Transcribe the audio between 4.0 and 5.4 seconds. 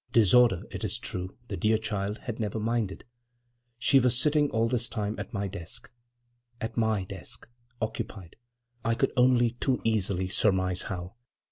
sitting all this time at